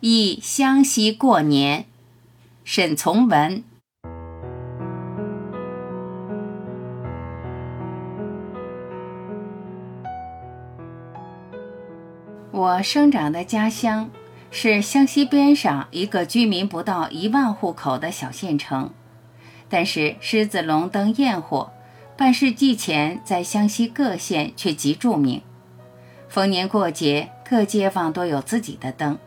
[0.00, 1.86] 忆湘西过年，
[2.62, 3.64] 沈从文。
[12.52, 14.08] 我生长的家乡
[14.52, 18.90] 是湘西边上一个居民不到一万户口的小县城，
[19.68, 21.72] 但是狮子龙灯焰火，
[22.16, 25.42] 半世纪前在湘西各县却极著名。
[26.28, 29.18] 逢年过节，各街坊都有自己的灯。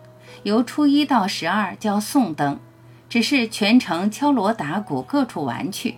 [0.43, 2.59] 由初一到十二叫送灯，
[3.09, 5.97] 只是全程敲锣打鼓，各处玩去。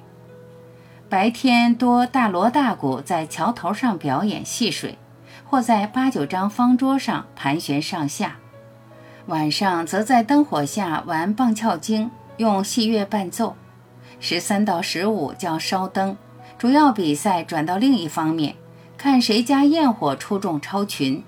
[1.09, 4.97] 白天多大锣大鼓在桥头上表演戏水，
[5.45, 8.31] 或在八九张方桌上盘旋上下；
[9.27, 13.55] 晚上则在灯火下玩棒鞘经，用戏乐伴奏。
[14.19, 16.17] 十三到十五叫烧灯，
[16.57, 18.55] 主要比赛转到另一方面，
[18.97, 21.23] 看谁家焰火出众超群。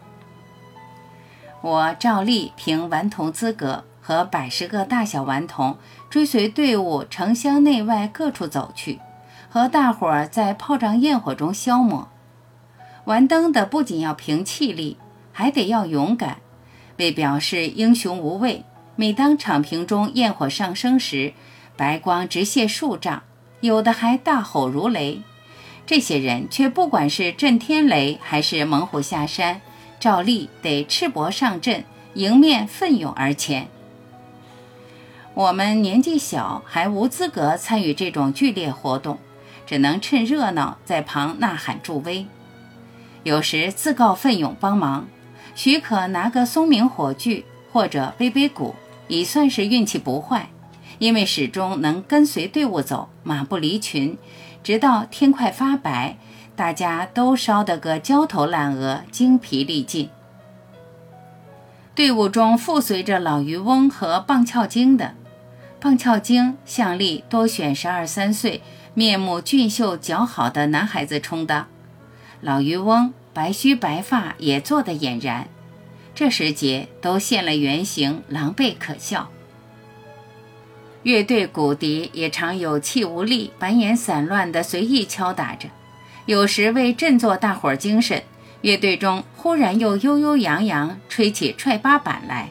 [1.65, 5.79] 我照例凭顽童资格，和百十个大小顽童
[6.11, 8.99] 追随队伍，城乡内外各处走去，
[9.49, 12.07] 和大伙儿在炮仗焰火中消磨。
[13.05, 14.97] 玩灯的不仅要凭气力，
[15.31, 16.37] 还得要勇敢。
[16.97, 18.63] 为表示英雄无畏，
[18.95, 21.33] 每当场屏中焰火上升时，
[21.75, 23.23] 白光直泻数丈，
[23.61, 25.23] 有的还大吼如雷。
[25.87, 29.61] 这些人却不管是震天雷，还是猛虎下山。
[29.99, 33.67] 照例得赤膊上阵，迎面奋勇而前。
[35.33, 39.19] 我们年纪小，还无资格参与这种剧烈活动，
[39.65, 42.25] 只能趁热闹在旁呐喊助威。
[43.23, 45.07] 有时自告奋勇帮忙，
[45.55, 48.75] 许可拿个松明火炬或者背背鼓，
[49.07, 50.49] 已算是运气不坏。
[50.99, 54.17] 因为始终能跟随队伍走，马不离群，
[54.63, 56.17] 直到天快发白。
[56.55, 60.09] 大家都烧得个焦头烂额、精疲力尽。
[61.93, 65.15] 队伍中附随着老渔翁和棒鞘精的，
[65.79, 68.61] 棒鞘精向例多选十二三岁、
[68.93, 71.67] 面目俊秀姣好的男孩子充当，
[72.41, 75.47] 老渔翁白须白发也做得俨然。
[76.13, 79.29] 这时节都现了原形，狼狈可笑。
[81.03, 85.69] 乐队鼓笛也常有气无力、板眼散乱的随意敲打着。
[86.25, 88.23] 有时为振作大伙儿精神，
[88.61, 92.49] 乐队中忽然又悠悠扬扬吹起踹八板来。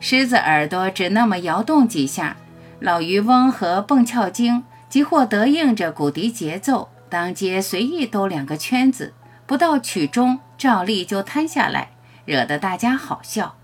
[0.00, 2.38] 狮子耳朵只那么摇动几下，
[2.80, 9.12] 老渔翁和蹦俏精即或得应着鼓笛节奏，当街随意兜两个圈子，
[9.46, 11.90] 不到曲中照例就瘫下来，
[12.24, 13.56] 惹得大家好笑。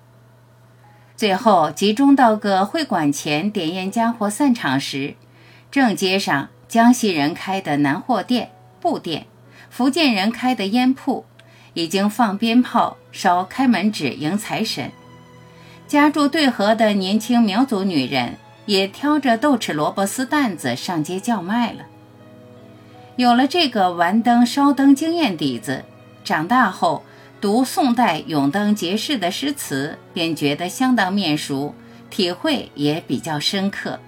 [1.16, 5.14] 最后集中到个会馆前点烟家伙散场时，
[5.70, 8.50] 正街上江西人开的南货店。
[8.80, 9.26] 布店，
[9.70, 11.24] 福建人开的烟铺，
[11.74, 14.90] 已经放鞭炮、烧开门纸迎财神。
[15.86, 21.86] 家住对河的年轻苗族女人也挑着豆豉萝卜丝担子上街叫卖了。
[23.16, 25.84] 有了这个玩灯烧灯经验底子，
[26.22, 27.02] 长大后
[27.40, 31.74] 读宋代永登节士的诗词，便觉得相当面熟，
[32.10, 33.98] 体会也比较深刻。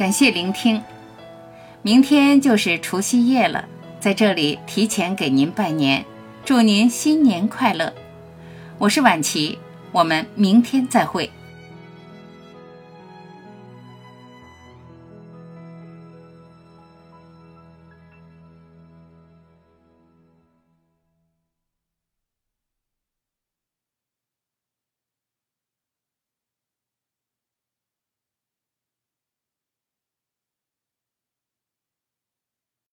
[0.00, 0.82] 感谢聆听，
[1.82, 3.66] 明天就是除夕夜了，
[4.00, 6.06] 在这里提前给您拜年，
[6.42, 7.92] 祝您新年快乐。
[8.78, 9.58] 我是婉琪，
[9.92, 11.30] 我们明天再会。